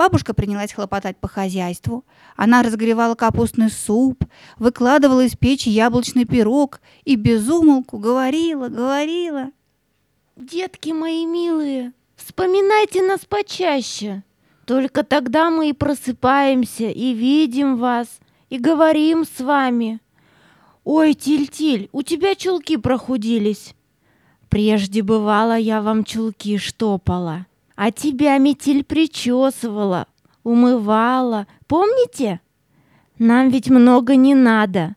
Бабушка 0.00 0.32
принялась 0.32 0.72
хлопотать 0.72 1.18
по 1.18 1.28
хозяйству. 1.28 2.06
Она 2.34 2.62
разогревала 2.62 3.14
капустный 3.14 3.70
суп, 3.70 4.24
выкладывала 4.56 5.26
из 5.26 5.36
печи 5.36 5.68
яблочный 5.68 6.24
пирог 6.24 6.80
и 7.04 7.16
безумолку 7.16 7.98
говорила, 7.98 8.68
говорила. 8.68 9.50
Детки 10.36 10.88
мои 10.88 11.26
милые, 11.26 11.92
вспоминайте 12.16 13.02
нас 13.02 13.26
почаще. 13.26 14.22
Только 14.64 15.04
тогда 15.04 15.50
мы 15.50 15.68
и 15.68 15.74
просыпаемся, 15.74 16.88
и 16.88 17.12
видим 17.12 17.76
вас, 17.76 18.08
и 18.48 18.56
говорим 18.56 19.26
с 19.26 19.38
вами. 19.38 20.00
Ой, 20.82 21.12
Тиль-Тиль, 21.12 21.90
у 21.92 22.00
тебя 22.00 22.34
чулки 22.36 22.78
прохудились. 22.78 23.74
Прежде 24.48 25.02
бывало, 25.02 25.58
я 25.58 25.82
вам 25.82 26.04
чулки 26.04 26.56
штопала, 26.56 27.44
а 27.82 27.92
тебя 27.92 28.36
метель 28.36 28.84
причесывала, 28.84 30.06
умывала. 30.42 31.46
Помните? 31.66 32.42
Нам 33.18 33.48
ведь 33.48 33.70
много 33.70 34.16
не 34.16 34.34
надо. 34.34 34.96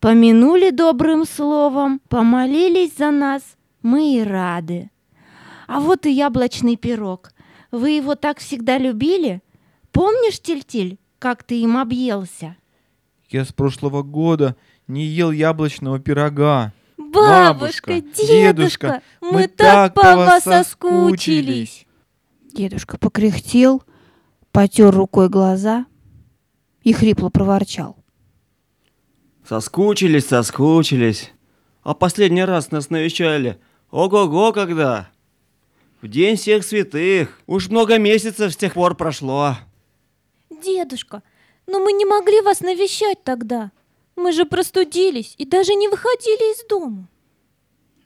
Помянули 0.00 0.70
добрым 0.70 1.24
словом, 1.24 2.00
помолились 2.08 2.96
за 2.96 3.12
нас, 3.12 3.42
мы 3.80 4.16
и 4.16 4.24
рады. 4.24 4.90
А 5.68 5.78
вот 5.78 6.04
и 6.04 6.10
яблочный 6.10 6.74
пирог. 6.74 7.30
Вы 7.70 7.90
его 7.90 8.16
так 8.16 8.40
всегда 8.40 8.76
любили? 8.76 9.40
Помнишь, 9.92 10.40
Тильтиль, 10.40 10.98
как 11.20 11.44
ты 11.44 11.60
им 11.60 11.76
объелся? 11.76 12.56
Я 13.30 13.44
с 13.44 13.52
прошлого 13.52 14.02
года 14.02 14.56
не 14.88 15.04
ел 15.04 15.30
яблочного 15.30 16.00
пирога. 16.00 16.72
Бабушка, 16.96 17.92
Бабушка, 17.92 18.00
дедушка, 18.00 18.26
дедушка, 18.26 19.02
мы, 19.20 19.32
мы 19.32 19.46
так 19.46 19.94
по 19.94 20.16
вас 20.16 20.42
соскучились. 20.42 21.85
Дедушка 22.56 22.96
покряхтел, 22.96 23.82
потер 24.50 24.90
рукой 24.90 25.28
глаза 25.28 25.84
и 26.82 26.94
хрипло 26.94 27.28
проворчал. 27.28 27.98
Соскучились, 29.46 30.24
соскучились. 30.24 31.32
А 31.82 31.92
последний 31.92 32.44
раз 32.44 32.70
нас 32.70 32.88
навещали. 32.88 33.60
Ого-го, 33.90 34.54
когда? 34.54 35.10
В 36.00 36.08
день 36.08 36.36
всех 36.36 36.64
святых. 36.64 37.38
Уж 37.46 37.68
много 37.68 37.98
месяцев 37.98 38.50
с 38.54 38.56
тех 38.56 38.72
пор 38.72 38.94
прошло. 38.94 39.56
Дедушка, 40.48 41.22
но 41.66 41.78
мы 41.78 41.92
не 41.92 42.06
могли 42.06 42.40
вас 42.40 42.60
навещать 42.60 43.22
тогда. 43.22 43.70
Мы 44.16 44.32
же 44.32 44.46
простудились 44.46 45.34
и 45.36 45.44
даже 45.44 45.74
не 45.74 45.88
выходили 45.88 46.54
из 46.54 46.66
дома. 46.66 47.06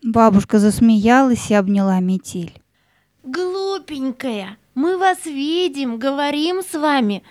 Бабушка 0.02 0.59
засмеялась 0.59 1.52
и 1.52 1.54
обняла 1.54 2.00
метель. 2.00 2.60
Глупенькая, 3.23 4.57
мы 4.75 4.97
вас 4.97 5.27
видим, 5.27 5.99
говорим 5.99 6.62
с 6.62 6.73
вами, 6.73 7.23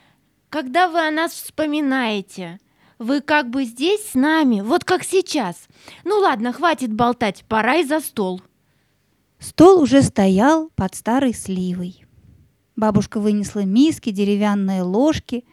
когда 0.50 0.88
вы 0.88 1.00
о 1.00 1.10
нас 1.10 1.32
вспоминаете. 1.32 2.60
Вы 3.00 3.22
как 3.22 3.50
бы 3.50 3.64
здесь 3.64 4.12
с 4.12 4.14
нами, 4.14 4.62
вот 4.62 4.84
как 4.84 5.04
сейчас. 5.04 5.68
Ну 6.04 6.20
ладно, 6.20 6.54
хватит 6.54 6.94
болтать, 6.94 7.44
пора 7.48 7.78
и 7.78 7.86
за 7.86 8.02
стол. 8.02 8.42
Стол 9.40 9.82
уже 9.82 10.04
стоял 10.04 10.70
под 10.76 10.94
старой 10.94 11.34
сливой. 11.34 12.06
Бабушка 12.76 13.20
вынесла 13.20 13.62
миски, 13.62 14.12
деревянные 14.12 14.84
ложки 14.84 15.44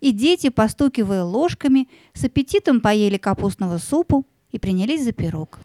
и 0.00 0.12
дети, 0.12 0.50
постукивая 0.50 1.24
ложками, 1.24 1.88
с 2.12 2.24
аппетитом 2.24 2.80
поели 2.80 3.16
капустного 3.16 3.78
супу 3.78 4.26
и 4.52 4.58
принялись 4.58 5.02
за 5.02 5.12
пирог. 5.12 5.58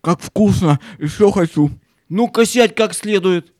Как 0.00 0.20
вкусно! 0.20 0.80
Еще 0.98 1.30
хочу. 1.30 1.70
Ну-ка 2.08 2.44
сядь 2.44 2.74
как 2.74 2.94
следует. 2.94 3.52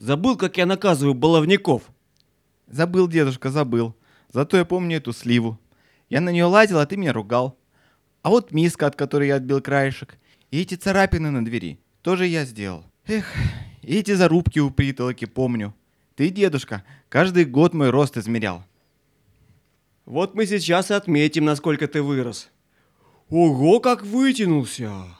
Забыл, 0.00 0.38
как 0.38 0.56
я 0.56 0.64
наказываю 0.64 1.12
баловников. 1.12 1.82
Забыл, 2.68 3.06
дедушка, 3.06 3.50
забыл. 3.50 3.94
Зато 4.32 4.56
я 4.56 4.64
помню 4.64 4.96
эту 4.96 5.12
сливу. 5.12 5.60
Я 6.08 6.22
на 6.22 6.30
нее 6.30 6.46
лазил, 6.46 6.78
а 6.78 6.86
ты 6.86 6.96
меня 6.96 7.12
ругал. 7.12 7.58
А 8.22 8.30
вот 8.30 8.50
миска, 8.50 8.86
от 8.86 8.96
которой 8.96 9.28
я 9.28 9.34
отбил 9.34 9.60
краешек. 9.60 10.16
И 10.50 10.62
эти 10.62 10.74
царапины 10.74 11.30
на 11.30 11.44
двери. 11.44 11.78
Тоже 12.00 12.26
я 12.26 12.46
сделал. 12.46 12.86
Эх, 13.06 13.26
и 13.82 13.98
эти 13.98 14.14
зарубки 14.14 14.58
у 14.58 14.70
притолоки 14.70 15.26
помню. 15.26 15.74
Ты, 16.14 16.30
дедушка, 16.30 16.82
каждый 17.10 17.44
год 17.44 17.74
мой 17.74 17.90
рост 17.90 18.16
измерял. 18.16 18.64
Вот 20.06 20.34
мы 20.34 20.46
сейчас 20.46 20.90
и 20.90 20.94
отметим, 20.94 21.44
насколько 21.44 21.86
ты 21.86 22.00
вырос. 22.00 22.48
Ого, 23.28 23.80
как 23.80 24.02
вытянулся! 24.02 25.19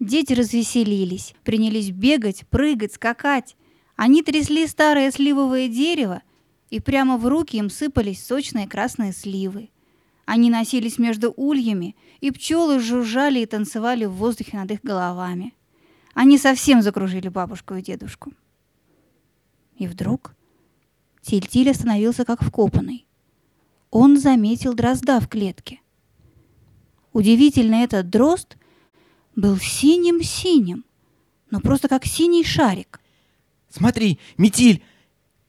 Дети 0.00 0.32
развеселились, 0.32 1.34
принялись 1.42 1.90
бегать, 1.90 2.46
прыгать, 2.48 2.94
скакать. 2.94 3.56
Они 3.96 4.22
трясли 4.22 4.66
старое 4.66 5.10
сливовое 5.10 5.68
дерево, 5.68 6.22
и 6.70 6.78
прямо 6.80 7.16
в 7.16 7.26
руки 7.26 7.56
им 7.56 7.68
сыпались 7.68 8.24
сочные 8.24 8.68
красные 8.68 9.12
сливы. 9.12 9.70
Они 10.24 10.50
носились 10.50 10.98
между 10.98 11.32
ульями, 11.32 11.96
и 12.20 12.30
пчелы 12.30 12.80
жужжали 12.80 13.40
и 13.40 13.46
танцевали 13.46 14.04
в 14.04 14.12
воздухе 14.12 14.56
над 14.58 14.70
их 14.70 14.82
головами. 14.82 15.54
Они 16.14 16.36
совсем 16.38 16.82
закружили 16.82 17.28
бабушку 17.28 17.74
и 17.74 17.82
дедушку. 17.82 18.32
И 19.78 19.86
вдруг 19.86 20.34
Тильтиль 21.22 21.70
остановился 21.70 22.24
как 22.24 22.42
вкопанный. 22.42 23.06
Он 23.90 24.18
заметил 24.18 24.74
дрозда 24.74 25.18
в 25.20 25.28
клетке. 25.28 25.80
Удивительно, 27.12 27.76
этот 27.76 28.10
дрозд 28.10 28.57
был 29.38 29.56
синим-синим, 29.56 30.84
но 31.50 31.60
просто 31.60 31.88
как 31.88 32.04
синий 32.04 32.44
шарик. 32.44 33.00
Смотри, 33.70 34.18
метиль! 34.36 34.82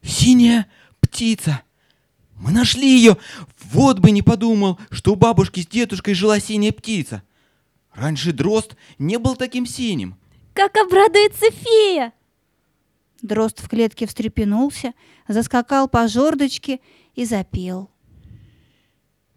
Синяя 0.03 0.67
птица! 0.99 1.63
Мы 2.35 2.51
нашли 2.51 2.87
ее! 2.87 3.17
Вот 3.71 3.99
бы 3.99 4.11
не 4.11 4.21
подумал, 4.21 4.79
что 4.91 5.13
у 5.13 5.15
бабушки 5.15 5.61
с 5.61 5.67
дедушкой 5.67 6.13
жила 6.13 6.39
синяя 6.39 6.71
птица. 6.71 7.23
Раньше 7.91 8.31
дрозд 8.31 8.75
не 8.99 9.17
был 9.17 9.35
таким 9.35 9.65
синим. 9.65 10.15
Как 10.53 10.77
обрадуется 10.77 11.49
фея! 11.51 12.13
Дрозд 13.23 13.59
в 13.59 13.67
клетке 13.67 14.05
встрепенулся, 14.05 14.93
заскакал 15.27 15.89
по 15.89 16.07
жердочке 16.07 16.79
и 17.15 17.25
запел. 17.25 17.89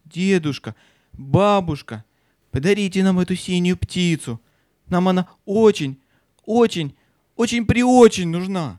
Дедушка, 0.04 0.76
бабушка, 1.12 2.04
подарите 2.52 3.02
нам 3.02 3.18
эту 3.18 3.34
синюю 3.34 3.76
птицу. 3.76 4.40
Нам 4.88 5.08
она 5.08 5.28
очень, 5.44 6.00
очень, 6.44 6.94
очень 7.34 7.66
приочень 7.66 8.28
нужна. 8.28 8.78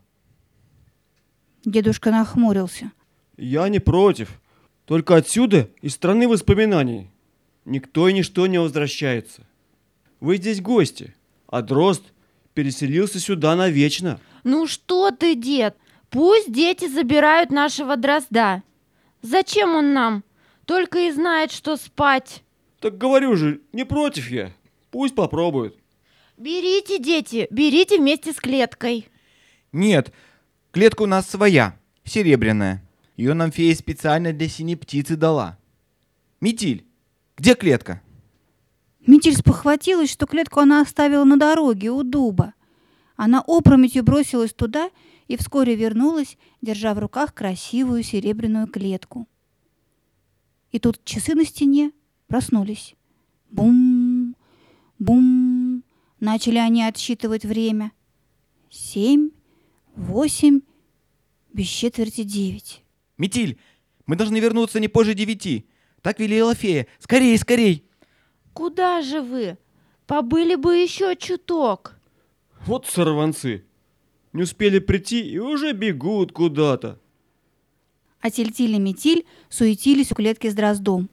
Дедушка 1.65 2.12
нахмурился. 2.12 2.92
Я 3.36 3.68
не 3.68 3.80
против. 3.80 4.39
Только 4.86 5.15
отсюда, 5.15 5.70
из 5.82 5.94
страны 5.94 6.27
воспоминаний, 6.27 7.10
никто 7.65 8.08
и 8.08 8.13
ничто 8.13 8.48
не 8.48 8.60
возвращается. 8.60 9.48
Вы 10.20 10.38
здесь 10.38 10.62
гости, 10.62 11.15
а 11.48 11.62
дрозд 11.62 12.03
переселился 12.53 13.20
сюда 13.20 13.56
навечно. 13.56 14.20
Ну 14.44 14.68
что 14.68 15.12
ты, 15.12 15.36
дед? 15.36 15.75
Пусть 16.10 16.51
дети 16.51 16.88
забирают 16.88 17.50
нашего 17.50 17.96
дрозда. 17.96 18.62
Зачем 19.22 19.74
он 19.74 19.94
нам? 19.94 20.24
Только 20.65 21.08
и 21.08 21.12
знает, 21.12 21.51
что 21.51 21.75
спать. 21.77 22.44
Так 22.84 22.98
говорю 22.98 23.38
же, 23.38 23.62
не 23.72 23.86
против 23.86 24.30
я. 24.30 24.52
Пусть 24.92 25.16
попробуют. 25.16 25.78
Берите, 26.36 27.00
дети, 27.00 27.48
берите 27.50 27.98
вместе 27.98 28.34
с 28.34 28.36
клеткой. 28.36 29.08
Нет, 29.72 30.12
клетка 30.72 31.04
у 31.04 31.06
нас 31.06 31.30
своя, 31.30 31.80
серебряная. 32.04 32.84
Ее 33.15 33.36
нам 33.36 33.54
фея 33.54 33.74
специально 33.74 34.34
для 34.34 34.50
синей 34.50 34.76
птицы 34.76 35.15
дала. 35.15 35.58
Метиль, 36.41 36.86
где 37.38 37.56
клетка? 37.56 38.02
Метель 39.08 39.38
спохватилась, 39.38 40.12
что 40.12 40.26
клетку 40.26 40.60
она 40.60 40.82
оставила 40.82 41.24
на 41.24 41.38
дороге 41.38 41.89
у 41.89 42.04
дуба. 42.04 42.54
Она 43.15 43.46
опрометью 43.48 44.04
бросилась 44.04 44.54
туда 44.54 44.89
и 45.30 45.38
вскоре 45.38 45.76
вернулась, 45.76 46.38
держа 46.62 46.93
в 46.93 47.00
руках 47.00 47.34
красивую 47.34 48.04
серебряную 48.04 48.67
клетку. 48.67 49.26
И 50.74 50.80
тут 50.80 51.06
часы 51.06 51.34
на 51.34 51.46
стене 51.46 51.93
проснулись. 52.27 52.95
Бум, 53.49 54.36
бум. 54.99 55.83
Начали 56.19 56.57
они 56.57 56.83
отсчитывать 56.83 57.45
время. 57.45 57.91
Семь, 58.69 59.29
восемь, 59.95 60.62
без 61.51 61.67
четверти 61.67 62.23
девять. 62.23 62.83
Метиль, 63.17 63.59
мы 64.05 64.15
должны 64.15 64.39
вернуться 64.39 64.79
не 64.79 64.88
позже 64.88 65.13
девяти. 65.13 65.67
Так 66.01 66.19
велела 66.19 66.55
фея. 66.55 66.88
Скорей, 66.99 67.38
скорей. 67.38 67.86
Куда 68.53 69.01
же 69.01 69.21
вы? 69.21 69.57
Побыли 70.05 70.55
бы 70.55 70.75
еще 70.75 71.15
чуток. 71.15 71.99
Вот 72.65 72.88
сорванцы. 72.88 73.65
Не 74.33 74.43
успели 74.43 74.79
прийти 74.79 75.21
и 75.21 75.38
уже 75.39 75.73
бегут 75.73 76.31
куда-то. 76.31 76.99
А 78.19 78.31
Тильтиль 78.31 78.75
и 78.75 78.79
Метиль 78.79 79.25
суетились 79.49 80.12
у 80.12 80.15
клетки 80.15 80.49
с 80.49 80.53
дроздом. 80.53 81.09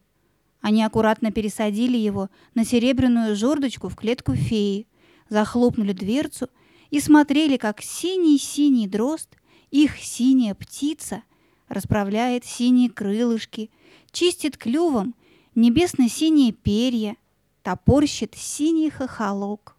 Они 0.61 0.83
аккуратно 0.83 1.33
пересадили 1.33 1.97
его 1.97 2.29
на 2.55 2.65
серебряную 2.65 3.35
жердочку 3.35 3.89
в 3.89 3.97
клетку 3.97 4.35
феи, 4.35 4.87
захлопнули 5.29 5.93
дверцу 5.93 6.49
и 6.91 7.01
смотрели, 7.01 7.57
как 7.57 7.81
синий-синий 7.81 8.87
дрозд, 8.87 9.37
их 9.71 9.97
синяя 9.99 10.55
птица, 10.55 11.23
расправляет 11.69 12.45
синие 12.45 12.91
крылышки, 12.91 13.71
чистит 14.11 14.57
клювом 14.59 15.15
небесно-синие 15.55 16.53
перья, 16.53 17.17
топорщит 17.63 18.35
синий 18.35 18.91
хохолок. 18.91 19.77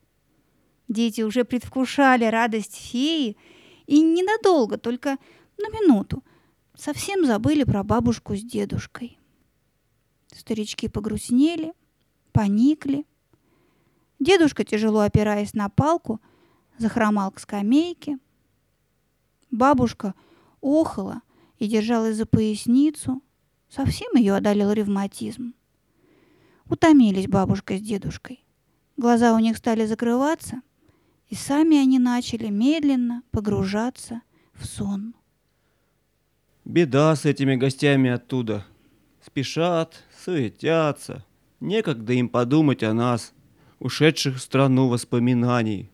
Дети 0.87 1.21
уже 1.21 1.45
предвкушали 1.45 2.25
радость 2.25 2.75
феи 2.75 3.37
и 3.87 4.01
ненадолго, 4.01 4.77
только 4.77 5.17
на 5.57 5.69
минуту, 5.69 6.23
совсем 6.75 7.25
забыли 7.25 7.63
про 7.63 7.83
бабушку 7.83 8.35
с 8.35 8.41
дедушкой. 8.41 9.17
Старички 10.35 10.87
погрустнели, 10.87 11.73
поникли. 12.31 13.05
Дедушка, 14.19 14.63
тяжело 14.63 15.01
опираясь 15.01 15.53
на 15.53 15.69
палку, 15.69 16.21
захромал 16.77 17.31
к 17.31 17.39
скамейке. 17.39 18.17
Бабушка 19.49 20.13
охала 20.61 21.21
и 21.57 21.67
держалась 21.67 22.15
за 22.15 22.25
поясницу. 22.25 23.21
Совсем 23.69 24.15
ее 24.15 24.35
одолел 24.35 24.71
ревматизм. 24.71 25.53
Утомились 26.69 27.27
бабушка 27.27 27.77
с 27.77 27.81
дедушкой. 27.81 28.45
Глаза 28.97 29.33
у 29.33 29.39
них 29.39 29.57
стали 29.57 29.85
закрываться, 29.85 30.61
и 31.27 31.35
сами 31.35 31.77
они 31.77 31.99
начали 31.99 32.47
медленно 32.47 33.23
погружаться 33.31 34.21
в 34.53 34.65
сон. 34.65 35.15
Беда 36.65 37.15
с 37.15 37.25
этими 37.25 37.55
гостями 37.55 38.09
оттуда. 38.09 38.65
Спешат, 39.25 40.03
суетятся. 40.23 41.25
Некогда 41.59 42.13
им 42.13 42.29
подумать 42.29 42.83
о 42.83 42.93
нас, 42.93 43.33
ушедших 43.79 44.37
в 44.37 44.41
страну 44.41 44.87
воспоминаний. 44.87 45.89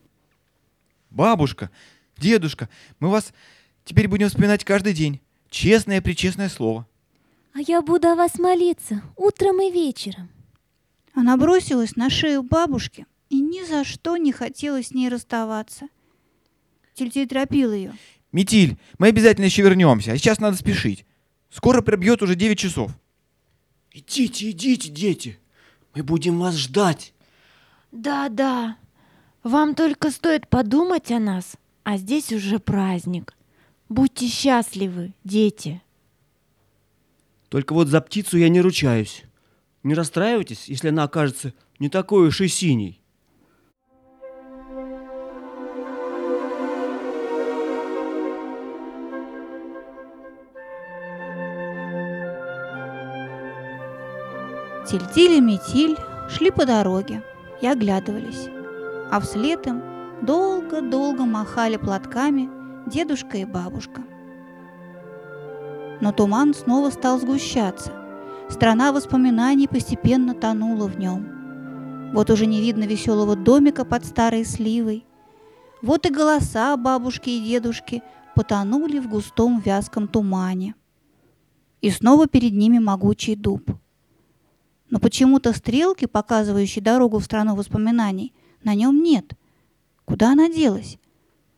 Бабушка, 1.10 1.72
дедушка, 2.18 2.70
мы 3.00 3.10
вас 3.10 3.34
теперь 3.86 4.08
будем 4.08 4.28
вспоминать 4.30 4.64
каждый 4.64 4.94
день. 4.94 5.22
Честное 5.50 6.02
причестное 6.02 6.50
слово. 6.50 6.86
А 7.54 7.60
я 7.62 7.82
буду 7.82 8.08
о 8.08 8.16
вас 8.16 8.38
молиться 8.38 9.02
утром 9.16 9.62
и 9.62 9.72
вечером. 9.72 10.30
Она 11.14 11.38
бросилась 11.38 11.96
на 11.96 12.10
шею 12.10 12.44
бабушки 12.44 13.06
и 13.30 13.40
ни 13.40 13.66
за 13.66 13.84
что 13.84 14.18
не 14.18 14.32
хотела 14.32 14.84
с 14.84 14.94
ней 14.94 15.10
расставаться. 15.10 15.88
Тильтиль 16.94 17.28
торопил 17.28 17.72
ее. 17.72 17.94
Метиль, 18.32 18.78
мы 19.00 19.08
обязательно 19.08 19.46
еще 19.46 19.64
вернемся, 19.64 20.12
а 20.12 20.18
сейчас 20.18 20.40
надо 20.40 20.58
спешить. 20.58 21.06
Скоро 21.50 21.82
пробьет 21.82 22.22
уже 22.22 22.36
9 22.36 22.60
часов. 22.60 22.92
Идите, 23.98 24.52
идите, 24.52 24.90
дети. 24.90 25.40
Мы 25.96 26.04
будем 26.04 26.38
вас 26.38 26.56
ждать. 26.56 27.16
Да-да. 27.92 28.78
Вам 29.42 29.74
только 29.74 30.12
стоит 30.12 30.48
подумать 30.48 31.12
о 31.12 31.18
нас, 31.18 31.56
а 31.84 31.98
здесь 31.98 32.32
уже 32.32 32.60
праздник. 32.60 33.34
Будьте 33.90 34.28
счастливы, 34.28 35.16
дети. 35.24 35.82
Только 37.50 37.74
вот 37.74 37.88
за 37.88 38.00
птицу 38.02 38.38
я 38.38 38.50
не 38.50 38.62
ручаюсь. 38.62 39.24
Не 39.82 39.96
расстраивайтесь, 39.96 40.68
если 40.68 40.90
она 40.90 41.06
окажется 41.06 41.56
не 41.80 41.90
такой 41.90 42.28
уж 42.28 42.40
и 42.42 42.48
синей. 42.48 43.02
Тильтиль 54.90 55.34
и 55.34 55.42
Метиль 55.42 55.98
шли 56.30 56.50
по 56.50 56.66
дороге 56.66 57.22
и 57.60 57.68
оглядывались, 57.68 58.48
а 59.12 59.20
вслед 59.20 59.68
им 59.68 59.84
долго-долго 60.22 61.26
махали 61.26 61.76
платками 61.76 62.50
дедушка 62.90 63.38
и 63.38 63.44
бабушка. 63.44 64.02
Но 66.00 66.14
туман 66.14 66.54
снова 66.54 66.90
стал 66.90 67.20
сгущаться. 67.20 67.92
Страна 68.50 68.94
воспоминаний 68.94 69.68
постепенно 69.68 70.34
тонула 70.34 70.88
в 70.88 70.98
нем. 70.98 72.12
Вот 72.14 72.30
уже 72.30 72.46
не 72.46 72.62
видно 72.62 72.86
веселого 72.86 73.36
домика 73.36 73.84
под 73.84 74.06
старой 74.06 74.46
сливой. 74.46 75.06
Вот 75.82 76.06
и 76.06 76.10
голоса 76.10 76.78
бабушки 76.78 77.30
и 77.30 77.42
дедушки 77.42 78.04
потонули 78.36 79.00
в 79.00 79.10
густом 79.10 79.60
вязком 79.60 80.08
тумане. 80.08 80.76
И 81.82 81.90
снова 81.92 82.28
перед 82.28 82.54
ними 82.54 82.80
могучий 82.80 83.36
дуб. 83.36 83.77
Но 84.90 85.00
почему-то 85.00 85.54
стрелки, 85.54 86.06
показывающей 86.06 86.82
дорогу 86.82 87.20
в 87.20 87.24
страну 87.24 87.56
воспоминаний, 87.56 88.34
на 88.64 88.74
нем 88.74 89.04
нет. 89.04 89.34
Куда 90.06 90.32
она 90.32 90.50
делась? 90.50 90.98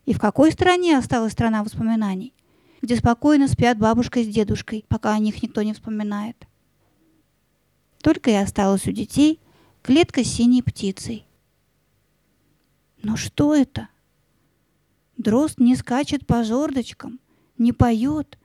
И 0.05 0.13
в 0.13 0.19
какой 0.19 0.51
стране 0.51 0.97
осталась 0.97 1.33
страна 1.33 1.63
воспоминаний? 1.63 2.33
где 2.81 2.95
спокойно 2.95 3.47
спят 3.47 3.77
бабушка 3.77 4.23
с 4.23 4.27
дедушкой, 4.27 4.85
пока 4.87 5.13
о 5.13 5.19
них 5.19 5.41
никто 5.43 5.61
не 5.61 5.73
вспоминает. 5.73 6.47
Только 8.01 8.31
и 8.31 8.35
осталась 8.35 8.87
у 8.87 8.91
детей 8.91 9.39
клетка 9.81 10.23
с 10.23 10.27
синей 10.27 10.63
птицей. 10.63 11.25
Но 13.01 13.15
что 13.15 13.53
это? 13.53 13.89
Дрозд 15.17 15.59
не 15.59 15.75
скачет 15.75 16.25
по 16.25 16.43
жердочкам, 16.43 17.19
не 17.57 17.73
поет. 17.73 18.37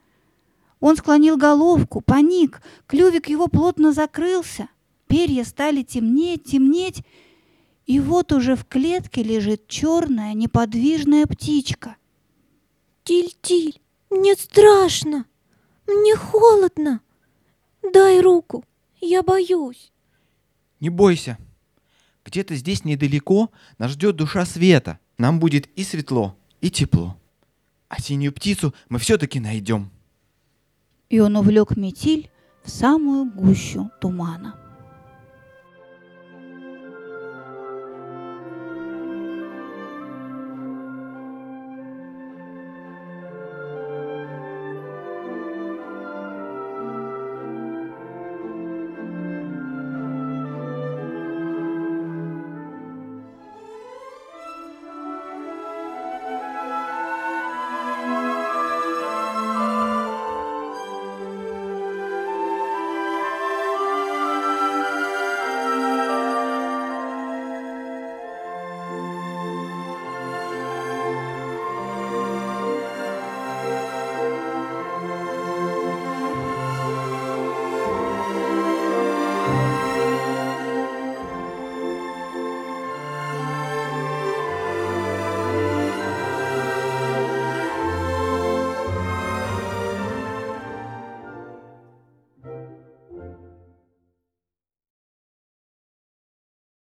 Он 0.81 0.97
склонил 0.97 1.37
головку, 1.37 2.01
паник, 2.01 2.61
клювик 2.85 3.29
его 3.29 3.47
плотно 3.47 3.93
закрылся, 3.93 4.67
перья 5.07 5.43
стали 5.43 5.83
темнеть, 5.83 6.43
темнеть, 6.45 7.03
и 7.85 7.99
вот 7.99 8.31
уже 8.31 8.55
в 8.55 8.65
клетке 8.65 9.23
лежит 9.23 9.67
черная 9.67 10.33
неподвижная 10.33 11.25
птичка. 11.25 11.97
Тиль-тиль, 13.03 13.79
мне 14.09 14.35
страшно. 14.35 15.25
Мне 15.87 16.15
холодно. 16.15 17.01
Дай 17.93 18.21
руку. 18.21 18.63
Я 18.99 19.21
боюсь. 19.21 19.91
Не 20.79 20.89
бойся. 20.89 21.37
Где-то 22.25 22.55
здесь 22.55 22.83
недалеко 22.83 23.51
нас 23.77 23.91
ждет 23.91 24.15
душа 24.15 24.45
света. 24.45 24.99
Нам 25.17 25.39
будет 25.39 25.67
и 25.77 25.83
светло, 25.83 26.35
и 26.59 26.71
тепло. 26.71 27.15
А 27.87 28.01
синюю 28.01 28.33
птицу 28.33 28.73
мы 28.89 28.97
все-таки 28.97 29.39
найдем. 29.39 29.91
И 31.09 31.19
он 31.19 31.35
увлек 31.37 31.77
метиль 31.77 32.31
в 32.63 32.69
самую 32.69 33.31
гущу 33.31 33.91
тумана. 34.01 34.64